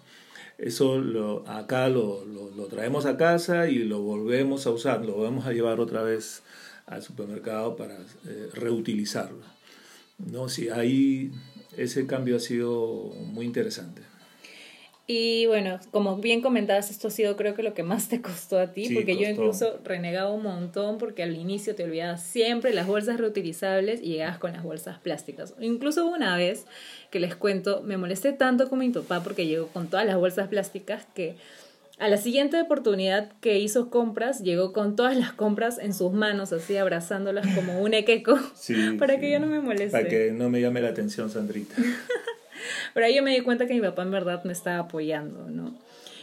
Eso 0.57 0.99
lo, 0.99 1.47
acá 1.49 1.89
lo, 1.89 2.23
lo, 2.25 2.65
traemos 2.67 3.05
a 3.05 3.17
casa 3.17 3.67
y 3.69 3.79
lo 3.79 4.01
volvemos 4.01 4.67
a 4.67 4.71
usar, 4.71 5.05
lo 5.05 5.13
volvemos 5.13 5.45
a 5.45 5.53
llevar 5.53 5.79
otra 5.79 6.01
vez 6.01 6.43
al 6.85 7.01
supermercado 7.01 7.75
para 7.75 7.95
eh, 7.95 8.49
reutilizarlo. 8.53 9.43
¿no? 10.31 10.49
Sí, 10.49 10.69
ahí 10.69 11.31
ese 11.75 12.07
cambio 12.07 12.37
ha 12.37 12.39
sido 12.39 13.11
muy 13.25 13.45
interesante. 13.45 14.01
Y 15.07 15.45
bueno, 15.45 15.79
como 15.91 16.17
bien 16.17 16.41
comentabas, 16.41 16.89
esto 16.89 17.09
ha 17.09 17.11
sido 17.11 17.35
creo 17.35 17.53
que 17.53 17.61
lo 17.61 17.75
que 17.75 17.83
más 17.83 18.09
te 18.09 18.21
costó 18.21 18.57
a 18.57 18.73
ti, 18.73 18.89
porque 18.91 19.15
yo 19.15 19.27
incluso 19.27 19.79
renegaba 19.83 20.31
un 20.31 20.41
montón 20.41 20.97
porque 20.97 21.21
al 21.21 21.35
inicio 21.35 21.75
te 21.75 21.83
olvidabas 21.83 22.23
siempre 22.23 22.73
las 22.73 22.87
bolsas 22.87 23.19
reutilizables 23.19 24.01
y 24.01 24.13
llegabas 24.13 24.39
con 24.39 24.53
las 24.53 24.63
bolsas 24.63 24.97
plásticas. 24.97 25.53
Incluso 25.59 26.07
una 26.07 26.35
vez 26.37 26.65
que 27.11 27.19
les 27.19 27.35
cuento, 27.35 27.83
me 27.83 27.97
molesté 27.97 28.33
tanto 28.33 28.67
con 28.67 28.79
mi 28.79 28.89
papá 28.89 29.23
porque 29.23 29.45
llegó 29.45 29.67
con 29.67 29.89
todas 29.89 30.07
las 30.07 30.17
bolsas 30.17 30.47
plásticas 30.47 31.05
que 31.13 31.35
a 31.97 32.09
la 32.09 32.17
siguiente 32.17 32.59
oportunidad 32.59 33.31
que 33.39 33.59
hizo 33.59 33.89
compras, 33.89 34.41
llegó 34.41 34.73
con 34.73 34.95
todas 34.95 35.15
las 35.15 35.31
compras 35.31 35.77
en 35.77 35.93
sus 35.93 36.11
manos, 36.11 36.51
así 36.51 36.75
abrazándolas 36.75 37.47
como 37.55 37.79
un 37.79 37.93
equeco, 37.93 38.37
para 38.99 39.19
que 39.19 39.31
yo 39.31 39.39
no 39.39 39.47
me 39.47 39.61
moleste. 39.61 39.91
Para 39.91 40.09
que 40.09 40.31
no 40.31 40.49
me 40.49 40.59
llame 40.59 40.81
la 40.81 40.89
atención, 40.89 41.29
Sandrita. 41.29 41.75
Pero 42.93 43.05
ahí 43.05 43.15
yo 43.15 43.23
me 43.23 43.31
di 43.31 43.41
cuenta 43.41 43.65
que 43.65 43.73
mi 43.73 43.81
papá 43.81 44.03
en 44.03 44.11
verdad 44.11 44.43
me 44.43 44.53
estaba 44.53 44.79
apoyando, 44.79 45.49
¿no? 45.49 45.75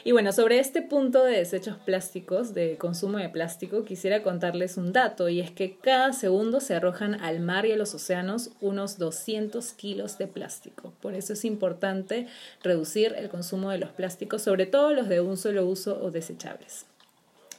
Y 0.04 0.10
bueno, 0.10 0.32
sobre 0.32 0.58
este 0.58 0.82
punto 0.82 1.22
de 1.22 1.38
desechos 1.38 1.76
plásticos, 1.78 2.54
de 2.54 2.76
consumo 2.76 3.18
de 3.18 3.28
plástico, 3.28 3.84
quisiera 3.84 4.24
contarles 4.24 4.76
un 4.76 4.92
dato 4.92 5.28
y 5.28 5.38
es 5.38 5.52
que 5.52 5.76
cada 5.76 6.12
segundo 6.12 6.58
se 6.58 6.74
arrojan 6.74 7.20
al 7.20 7.38
mar 7.38 7.66
y 7.66 7.72
a 7.72 7.76
los 7.76 7.94
océanos 7.94 8.50
unos 8.60 8.98
200 8.98 9.72
kilos 9.74 10.18
de 10.18 10.26
plástico. 10.26 10.92
Por 11.00 11.14
eso 11.14 11.34
es 11.34 11.44
importante 11.44 12.26
reducir 12.64 13.14
el 13.16 13.28
consumo 13.28 13.70
de 13.70 13.78
los 13.78 13.90
plásticos, 13.90 14.42
sobre 14.42 14.66
todo 14.66 14.92
los 14.92 15.08
de 15.08 15.20
un 15.20 15.36
solo 15.36 15.64
uso 15.66 16.02
o 16.02 16.10
desechables. 16.10 16.86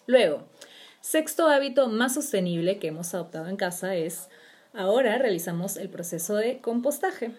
Luego, 0.06 0.44
sexto 1.00 1.48
hábito 1.48 1.88
más 1.88 2.16
sostenible 2.16 2.78
que 2.78 2.90
hemos 2.90 3.14
adoptado 3.14 3.48
en 3.48 3.56
casa 3.56 3.96
es 3.96 4.28
ahora 4.74 5.18
realizamos 5.18 5.78
el 5.78 5.88
proceso 5.88 6.36
de 6.36 6.60
compostaje. 6.60 7.32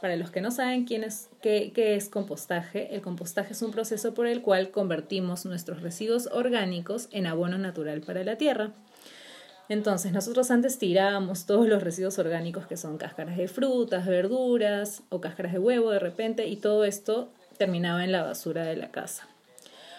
Para 0.00 0.16
los 0.16 0.30
que 0.30 0.40
no 0.40 0.50
saben 0.50 0.84
quién 0.84 1.02
es, 1.02 1.28
qué, 1.42 1.72
qué, 1.74 1.96
es 1.96 2.08
compostaje, 2.08 2.94
el 2.94 3.02
compostaje 3.02 3.52
es 3.52 3.62
un 3.62 3.72
proceso 3.72 4.14
por 4.14 4.26
el 4.26 4.42
cual 4.42 4.70
convertimos 4.70 5.44
nuestros 5.44 5.82
residuos 5.82 6.28
orgánicos 6.28 7.08
en 7.10 7.26
abono 7.26 7.58
natural 7.58 8.00
para 8.02 8.22
la 8.22 8.36
tierra. 8.36 8.72
Entonces, 9.68 10.12
nosotros 10.12 10.50
antes 10.50 10.78
tirábamos 10.78 11.46
todos 11.46 11.68
los 11.68 11.82
residuos 11.82 12.18
orgánicos 12.18 12.66
que 12.66 12.76
son 12.76 12.96
cáscaras 12.96 13.36
de 13.36 13.48
frutas, 13.48 14.06
verduras 14.06 15.02
o 15.10 15.20
cáscaras 15.20 15.52
de 15.52 15.58
huevo 15.58 15.90
de 15.90 15.98
repente 15.98 16.46
y 16.46 16.56
todo 16.56 16.84
esto 16.84 17.30
terminaba 17.58 18.04
en 18.04 18.12
la 18.12 18.22
basura 18.22 18.64
de 18.64 18.76
la 18.76 18.90
casa. 18.90 19.28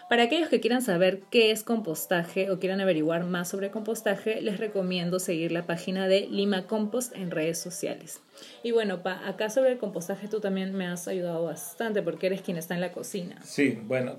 Para 0.10 0.24
aquellos 0.24 0.50
que 0.50 0.60
quieran 0.60 0.82
saber 0.82 1.22
qué 1.30 1.52
es 1.52 1.62
compostaje 1.62 2.50
o 2.50 2.60
quieran 2.60 2.82
averiguar 2.82 3.26
más 3.26 3.48
sobre 3.48 3.70
compostaje, 3.70 4.42
les 4.42 4.58
recomiendo 4.58 5.20
seguir 5.20 5.52
la 5.52 5.68
página 5.68 6.08
de 6.08 6.22
Lima 6.22 6.66
Compost 6.66 7.16
en 7.16 7.30
redes 7.30 7.60
sociales. 7.60 8.20
Y 8.64 8.72
bueno, 8.72 9.04
pa, 9.04 9.28
acá 9.28 9.52
sobre 9.52 9.74
el 9.74 9.78
compostaje 9.78 10.28
tú 10.28 10.40
también 10.40 10.74
me 10.74 10.88
has 10.88 11.08
ayudado 11.08 11.46
bastante 11.46 12.02
porque 12.02 12.26
eres 12.26 12.42
quien 12.42 12.58
está 12.58 12.74
en 12.74 12.82
la 12.82 12.92
cocina. 12.92 13.40
Sí, 13.44 13.80
bueno, 13.84 14.18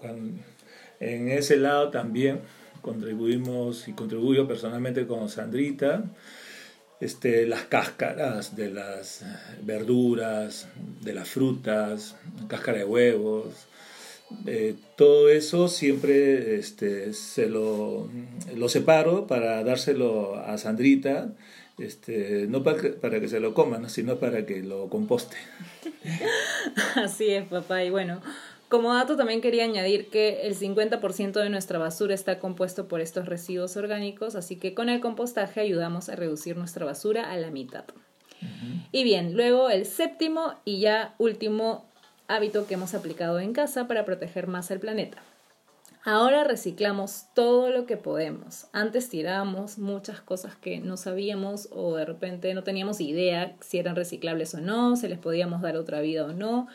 en 1.01 1.29
ese 1.29 1.57
lado 1.57 1.91
también 1.91 2.39
contribuimos 2.83 3.89
y 3.89 3.93
contribuyo 3.93 4.47
personalmente 4.47 5.09
con 5.09 5.29
Sandrita. 5.29 6.05
Este, 7.01 7.47
las 7.47 7.63
cáscaras 7.63 8.55
de 8.55 8.71
las 8.71 9.25
verduras, 9.63 10.69
de 11.01 11.15
las 11.15 11.29
frutas, 11.31 12.15
cáscara 12.47 12.79
de 12.79 12.85
huevos, 12.85 13.67
eh, 14.47 14.77
todo 14.97 15.29
eso 15.29 15.69
siempre 15.69 16.57
este, 16.57 17.13
se 17.13 17.49
lo, 17.49 18.09
lo, 18.55 18.69
separo 18.69 19.27
para 19.27 19.63
dárselo 19.65 20.37
a 20.37 20.57
Sandrita, 20.59 21.33
este, 21.79 22.47
no 22.49 22.63
para 22.63 22.81
que, 22.81 22.89
para 22.91 23.21
que 23.21 23.29
se 23.29 23.41
lo 23.41 23.55
coman, 23.55 23.89
sino 23.91 24.17
para 24.17 24.47
que 24.47 24.63
lo 24.63 24.89
composte. 24.89 25.37
Así 26.97 27.31
es, 27.31 27.47
papá. 27.47 27.83
Y 27.85 27.91
bueno, 27.91 28.21
como 28.71 28.95
dato 28.95 29.17
también 29.17 29.41
quería 29.41 29.65
añadir 29.65 30.11
que 30.11 30.47
el 30.47 30.57
50% 30.57 31.33
de 31.33 31.51
nuestra 31.51 31.81
basura 31.81 32.15
está 32.15 32.39
compuesto 32.39 32.87
por 32.87 33.01
estos 33.01 33.27
residuos 33.27 33.77
orgánicos, 33.77 34.37
así 34.37 34.55
que 34.57 34.75
con 34.75 34.89
el 34.89 35.01
compostaje 35.01 35.61
ayudamos 35.61 36.09
a 36.09 36.15
reducir 36.15 36.57
nuestra 36.57 36.87
basura 36.87 37.33
a 37.33 37.37
la 37.37 37.51
mitad. 37.51 37.85
Y 38.93 39.03
bien, 39.05 39.37
luego 39.37 39.71
el 39.71 39.87
séptimo 39.87 40.55
y 40.65 40.81
ya 40.81 41.15
último 41.19 41.85
hábito 42.31 42.67
que 42.67 42.75
hemos 42.75 42.95
aplicado 42.95 43.41
en 43.41 43.53
casa 43.53 43.89
para 43.89 44.05
proteger 44.05 44.47
más 44.47 44.71
el 44.71 44.79
planeta. 44.81 45.19
Ahora 46.03 46.45
reciclamos 46.45 47.25
todo 47.35 47.69
lo 47.71 47.85
que 47.85 47.99
podemos. 47.99 48.69
Antes 48.73 49.11
tirábamos 49.11 49.77
muchas 49.77 50.21
cosas 50.21 50.57
que 50.57 50.79
no 50.79 50.97
sabíamos 50.97 51.69
o 51.73 51.97
de 51.97 52.07
repente 52.07 52.55
no 52.55 52.63
teníamos 52.63 53.01
idea 53.01 53.55
si 53.61 53.79
eran 53.79 53.97
reciclables 53.97 54.55
o 54.55 54.61
no, 54.61 54.97
se 54.97 55.11
les 55.11 55.19
podíamos 55.19 55.61
dar 55.61 55.77
otra 55.77 56.01
vida 56.01 56.25
o 56.25 56.33
no. 56.33 56.69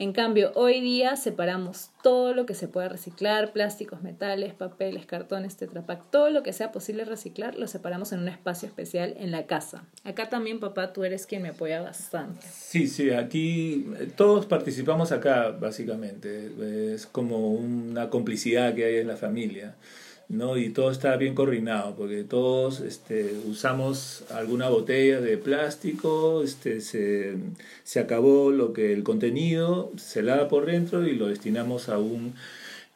En 0.00 0.12
cambio, 0.12 0.52
hoy 0.54 0.80
día 0.80 1.16
separamos 1.16 1.90
todo 2.04 2.32
lo 2.32 2.46
que 2.46 2.54
se 2.54 2.68
pueda 2.68 2.88
reciclar, 2.88 3.52
plásticos, 3.52 4.00
metales, 4.00 4.54
papeles, 4.54 5.06
cartones, 5.06 5.56
tetrapack, 5.56 6.08
todo 6.12 6.30
lo 6.30 6.44
que 6.44 6.52
sea 6.52 6.70
posible 6.70 7.04
reciclar, 7.04 7.56
lo 7.56 7.66
separamos 7.66 8.12
en 8.12 8.20
un 8.20 8.28
espacio 8.28 8.68
especial 8.68 9.16
en 9.18 9.32
la 9.32 9.46
casa. 9.46 9.82
Acá 10.04 10.28
también, 10.28 10.60
papá, 10.60 10.92
tú 10.92 11.02
eres 11.02 11.26
quien 11.26 11.42
me 11.42 11.48
apoya 11.48 11.82
bastante. 11.82 12.46
Sí, 12.48 12.86
sí, 12.86 13.10
aquí 13.10 13.88
eh, 13.98 14.08
todos 14.14 14.46
participamos 14.46 15.10
acá, 15.10 15.50
básicamente. 15.50 16.94
Es 16.94 17.04
como 17.06 17.50
una 17.50 18.08
complicidad 18.08 18.76
que 18.76 18.84
hay 18.84 18.96
en 18.98 19.08
la 19.08 19.16
familia. 19.16 19.74
¿No? 20.28 20.58
Y 20.58 20.70
todo 20.70 20.90
está 20.90 21.16
bien 21.16 21.34
coordinado, 21.34 21.94
porque 21.96 22.24
todos 22.24 22.80
este, 22.80 23.34
usamos 23.48 24.24
alguna 24.30 24.68
botella 24.68 25.20
de 25.20 25.38
plástico, 25.38 26.42
este, 26.42 26.80
se, 26.80 27.36
se 27.84 28.00
acabó 28.00 28.50
lo 28.50 28.72
que 28.72 28.92
el 28.92 29.02
contenido, 29.04 29.90
se 29.96 30.22
lava 30.22 30.48
por 30.48 30.66
dentro 30.66 31.06
y 31.06 31.14
lo 31.14 31.28
destinamos 31.28 31.88
a 31.88 31.98
un 31.98 32.34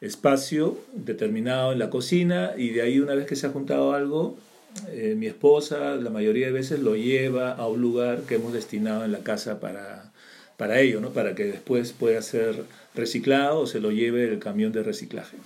espacio 0.01 0.77
determinado 0.93 1.71
en 1.71 1.79
la 1.79 1.89
cocina 1.89 2.53
y 2.57 2.69
de 2.69 2.81
ahí 2.81 2.99
una 2.99 3.15
vez 3.15 3.25
que 3.25 3.35
se 3.35 3.47
ha 3.47 3.51
juntado 3.51 3.93
algo, 3.93 4.37
eh, 4.89 5.15
mi 5.17 5.27
esposa 5.27 5.95
la 5.95 6.09
mayoría 6.09 6.47
de 6.47 6.51
veces 6.51 6.79
lo 6.81 6.95
lleva 6.95 7.53
a 7.53 7.67
un 7.67 7.81
lugar 7.81 8.21
que 8.23 8.35
hemos 8.35 8.53
destinado 8.53 9.05
en 9.05 9.11
la 9.11 9.19
casa 9.19 9.59
para, 9.59 10.11
para 10.57 10.79
ello, 10.81 10.99
¿no? 10.99 11.11
para 11.11 11.35
que 11.35 11.45
después 11.45 11.93
pueda 11.93 12.21
ser 12.21 12.63
reciclado 12.95 13.61
o 13.61 13.67
se 13.67 13.79
lo 13.79 13.91
lleve 13.91 14.25
el 14.25 14.39
camión 14.39 14.71
de 14.71 14.83
reciclaje. 14.83 15.37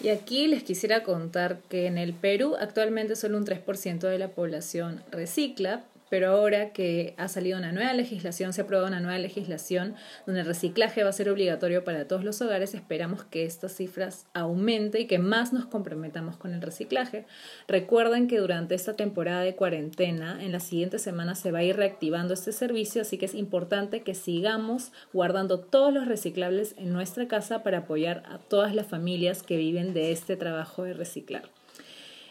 Y 0.00 0.08
aquí 0.08 0.46
les 0.46 0.62
quisiera 0.62 1.02
contar 1.02 1.58
que 1.68 1.86
en 1.86 1.98
el 1.98 2.12
Perú 2.12 2.56
actualmente 2.58 3.16
solo 3.16 3.38
un 3.38 3.46
3% 3.46 4.00
de 4.00 4.18
la 4.18 4.28
población 4.28 5.02
recicla, 5.10 5.84
pero 6.14 6.28
ahora 6.28 6.70
que 6.70 7.12
ha 7.16 7.26
salido 7.26 7.58
una 7.58 7.72
nueva 7.72 7.92
legislación, 7.92 8.52
se 8.52 8.60
ha 8.60 8.64
aprobado 8.64 8.86
una 8.86 9.00
nueva 9.00 9.18
legislación 9.18 9.96
donde 10.26 10.42
el 10.42 10.46
reciclaje 10.46 11.02
va 11.02 11.10
a 11.10 11.12
ser 11.12 11.28
obligatorio 11.28 11.82
para 11.82 12.06
todos 12.06 12.22
los 12.22 12.40
hogares, 12.40 12.72
esperamos 12.72 13.24
que 13.24 13.44
estas 13.44 13.74
cifras 13.74 14.26
aumente 14.32 15.00
y 15.00 15.08
que 15.08 15.18
más 15.18 15.52
nos 15.52 15.66
comprometamos 15.66 16.36
con 16.36 16.54
el 16.54 16.62
reciclaje. 16.62 17.24
Recuerden 17.66 18.28
que 18.28 18.38
durante 18.38 18.76
esta 18.76 18.94
temporada 18.94 19.40
de 19.40 19.56
cuarentena, 19.56 20.38
en 20.40 20.52
las 20.52 20.62
siguientes 20.62 21.02
semanas 21.02 21.40
se 21.40 21.50
va 21.50 21.58
a 21.58 21.64
ir 21.64 21.74
reactivando 21.74 22.32
este 22.32 22.52
servicio, 22.52 23.02
así 23.02 23.18
que 23.18 23.26
es 23.26 23.34
importante 23.34 24.04
que 24.04 24.14
sigamos 24.14 24.92
guardando 25.12 25.58
todos 25.58 25.92
los 25.92 26.06
reciclables 26.06 26.76
en 26.78 26.92
nuestra 26.92 27.26
casa 27.26 27.64
para 27.64 27.78
apoyar 27.78 28.22
a 28.26 28.38
todas 28.38 28.72
las 28.72 28.86
familias 28.86 29.42
que 29.42 29.56
viven 29.56 29.94
de 29.94 30.12
este 30.12 30.36
trabajo 30.36 30.84
de 30.84 30.92
reciclar. 30.92 31.50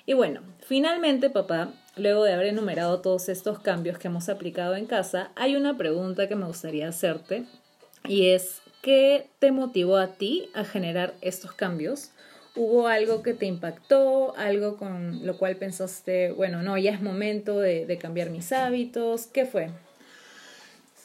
Y 0.05 0.13
bueno, 0.13 0.39
finalmente, 0.61 1.29
papá, 1.29 1.73
luego 1.95 2.23
de 2.23 2.33
haber 2.33 2.47
enumerado 2.47 2.99
todos 3.01 3.29
estos 3.29 3.59
cambios 3.59 3.97
que 3.97 4.07
hemos 4.07 4.29
aplicado 4.29 4.75
en 4.75 4.85
casa, 4.85 5.31
hay 5.35 5.55
una 5.55 5.77
pregunta 5.77 6.27
que 6.27 6.35
me 6.35 6.45
gustaría 6.45 6.87
hacerte 6.87 7.45
y 8.07 8.27
es, 8.27 8.61
¿qué 8.81 9.27
te 9.39 9.51
motivó 9.51 9.97
a 9.97 10.07
ti 10.07 10.49
a 10.53 10.63
generar 10.65 11.13
estos 11.21 11.53
cambios? 11.53 12.11
¿Hubo 12.55 12.87
algo 12.87 13.23
que 13.23 13.33
te 13.33 13.45
impactó, 13.45 14.35
algo 14.37 14.77
con 14.77 15.25
lo 15.25 15.37
cual 15.37 15.55
pensaste, 15.55 16.31
bueno, 16.31 16.61
no, 16.61 16.77
ya 16.77 16.91
es 16.91 17.01
momento 17.01 17.59
de, 17.59 17.97
cambiar 17.99 18.29
mis 18.29 18.51
hábitos? 18.51 19.25
¿Qué 19.27 19.45
fue? 19.45 19.69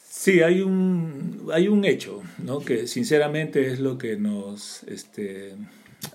Sí, 0.07 0.41
hay 0.41 0.61
un, 0.61 1.49
hay 1.53 1.67
un 1.67 1.85
hecho, 1.85 2.21
¿no? 2.39 2.59
que 2.59 2.87
sinceramente 2.87 3.71
es 3.71 3.79
lo 3.79 3.97
que 3.97 4.17
nos, 4.17 4.83
este, 4.83 5.53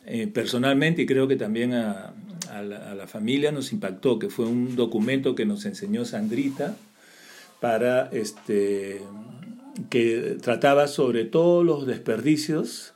eh, 0.06 0.26
personalmente 0.26 1.02
y 1.02 1.06
creo 1.06 1.26
que 1.26 1.36
también 1.36 1.72
a, 1.72 2.12
a 2.58 2.62
la, 2.62 3.06
familia 3.06 3.52
nos 3.52 3.72
impactó, 3.72 4.18
que 4.18 4.30
fue 4.30 4.46
un 4.46 4.76
documento 4.76 5.34
que 5.34 5.44
nos 5.44 5.64
enseñó 5.66 6.04
Sandrita 6.04 6.76
para 7.60 8.08
este 8.12 9.00
que 9.90 10.36
trataba 10.40 10.86
sobre 10.86 11.24
todos 11.24 11.64
los 11.64 11.86
desperdicios 11.86 12.94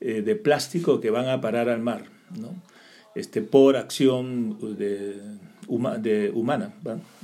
eh, 0.00 0.22
de 0.22 0.36
plástico 0.36 1.00
que 1.00 1.10
van 1.10 1.28
a 1.28 1.40
parar 1.40 1.68
al 1.68 1.80
mar, 1.80 2.04
¿no? 2.38 2.54
este, 3.14 3.42
por 3.42 3.76
acción 3.76 4.58
de, 4.76 6.30
humana. 6.32 6.72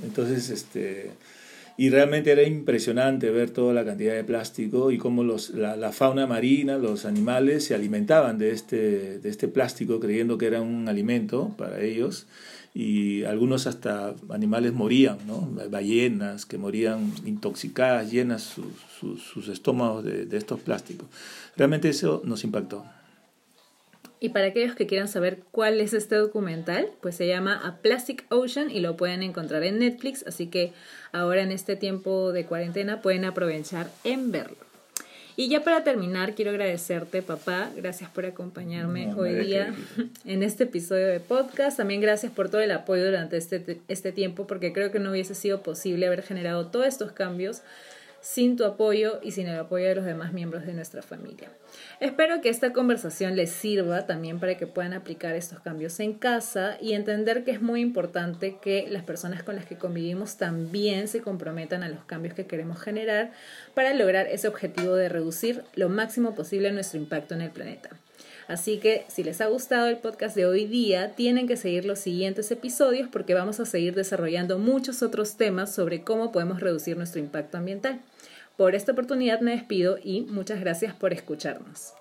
Entonces, 0.02 0.50
este, 0.50 1.12
y 1.78 1.90
realmente 1.90 2.32
era 2.32 2.42
impresionante 2.42 3.30
ver 3.30 3.50
toda 3.50 3.74
la 3.74 3.84
cantidad 3.84 4.14
de 4.14 4.24
plástico 4.24 4.90
y 4.90 4.98
cómo 4.98 5.24
los, 5.24 5.50
la, 5.50 5.92
fauna 5.92 6.26
marina, 6.26 6.78
los 6.78 7.04
animales 7.04 7.64
se 7.64 7.74
alimentaban 7.74 8.38
de 8.38 8.52
este, 8.52 9.18
de 9.18 9.28
este 9.28 9.48
plástico 9.48 10.00
creyendo 10.00 10.38
que 10.38 10.46
era 10.46 10.62
un 10.62 10.88
alimento 10.88 11.54
para 11.58 11.82
ellos 11.82 12.26
y 12.74 13.24
algunos 13.24 13.66
hasta 13.66 14.14
animales 14.28 14.72
morían, 14.72 15.18
¿no? 15.26 15.50
ballenas 15.70 16.44
que 16.46 16.58
morían 16.58 17.12
intoxicadas, 17.24 18.10
llenas 18.10 18.42
sus, 18.42 19.18
sus, 19.18 19.48
estómagos 19.48 20.04
de, 20.04 20.26
de 20.26 20.36
estos 20.36 20.60
plásticos. 20.60 21.08
Realmente 21.56 21.88
eso 21.88 22.22
nos 22.24 22.44
impactó. 22.44 22.84
Y 24.18 24.30
para 24.30 24.46
aquellos 24.46 24.74
que 24.74 24.86
quieran 24.86 25.08
saber 25.08 25.40
cuál 25.50 25.80
es 25.80 25.92
este 25.92 26.14
documental, 26.14 26.90
pues 27.02 27.16
se 27.16 27.26
llama 27.26 27.60
A 27.62 27.76
Plastic 27.76 28.24
Ocean 28.30 28.70
y 28.70 28.80
lo 28.80 28.96
pueden 28.96 29.22
encontrar 29.22 29.62
en 29.62 29.78
Netflix, 29.78 30.24
así 30.26 30.46
que 30.46 30.72
ahora 31.12 31.42
en 31.42 31.52
este 31.52 31.76
tiempo 31.76 32.32
de 32.32 32.46
cuarentena 32.46 33.02
pueden 33.02 33.26
aprovechar 33.26 33.90
en 34.04 34.32
verlo. 34.32 34.56
Y 35.38 35.48
ya 35.50 35.62
para 35.62 35.84
terminar, 35.84 36.34
quiero 36.34 36.50
agradecerte, 36.50 37.20
papá. 37.20 37.70
Gracias 37.76 38.08
por 38.08 38.24
acompañarme 38.24 39.12
hoy 39.14 39.34
día 39.34 39.74
en 40.24 40.42
este 40.42 40.64
episodio 40.64 41.06
de 41.08 41.20
podcast. 41.20 41.76
También 41.76 42.00
gracias 42.00 42.32
por 42.32 42.48
todo 42.48 42.62
el 42.62 42.70
apoyo 42.70 43.04
durante 43.04 43.36
este, 43.36 43.80
este 43.88 44.12
tiempo, 44.12 44.46
porque 44.46 44.72
creo 44.72 44.90
que 44.90 44.98
no 44.98 45.10
hubiese 45.10 45.34
sido 45.34 45.60
posible 45.60 46.06
haber 46.06 46.22
generado 46.22 46.68
todos 46.68 46.86
estos 46.86 47.12
cambios 47.12 47.60
sin 48.26 48.56
tu 48.56 48.64
apoyo 48.64 49.20
y 49.22 49.30
sin 49.30 49.46
el 49.46 49.56
apoyo 49.56 49.86
de 49.86 49.94
los 49.94 50.04
demás 50.04 50.32
miembros 50.32 50.66
de 50.66 50.72
nuestra 50.72 51.00
familia. 51.00 51.48
Espero 52.00 52.40
que 52.40 52.48
esta 52.48 52.72
conversación 52.72 53.36
les 53.36 53.50
sirva 53.50 54.04
también 54.04 54.40
para 54.40 54.56
que 54.56 54.66
puedan 54.66 54.94
aplicar 54.94 55.36
estos 55.36 55.60
cambios 55.60 56.00
en 56.00 56.12
casa 56.14 56.76
y 56.80 56.94
entender 56.94 57.44
que 57.44 57.52
es 57.52 57.62
muy 57.62 57.80
importante 57.80 58.56
que 58.60 58.88
las 58.90 59.04
personas 59.04 59.44
con 59.44 59.54
las 59.54 59.64
que 59.64 59.78
convivimos 59.78 60.38
también 60.38 61.06
se 61.06 61.20
comprometan 61.20 61.84
a 61.84 61.88
los 61.88 62.02
cambios 62.04 62.34
que 62.34 62.46
queremos 62.46 62.80
generar 62.80 63.30
para 63.74 63.94
lograr 63.94 64.26
ese 64.26 64.48
objetivo 64.48 64.96
de 64.96 65.08
reducir 65.08 65.62
lo 65.76 65.88
máximo 65.88 66.34
posible 66.34 66.72
nuestro 66.72 66.98
impacto 66.98 67.34
en 67.34 67.42
el 67.42 67.50
planeta. 67.50 67.90
Así 68.48 68.78
que 68.78 69.04
si 69.08 69.22
les 69.22 69.40
ha 69.40 69.46
gustado 69.46 69.86
el 69.86 69.98
podcast 69.98 70.34
de 70.34 70.46
hoy 70.46 70.66
día, 70.66 71.14
tienen 71.14 71.46
que 71.46 71.56
seguir 71.56 71.84
los 71.84 72.00
siguientes 72.00 72.50
episodios 72.50 73.08
porque 73.08 73.34
vamos 73.34 73.60
a 73.60 73.66
seguir 73.66 73.94
desarrollando 73.94 74.58
muchos 74.58 75.02
otros 75.02 75.36
temas 75.36 75.72
sobre 75.72 76.02
cómo 76.02 76.32
podemos 76.32 76.60
reducir 76.60 76.96
nuestro 76.96 77.20
impacto 77.20 77.58
ambiental. 77.58 78.00
Por 78.56 78.74
esta 78.74 78.92
oportunidad 78.92 79.40
me 79.40 79.50
despido 79.50 79.98
y 80.02 80.22
muchas 80.22 80.60
gracias 80.60 80.94
por 80.94 81.12
escucharnos. 81.12 81.92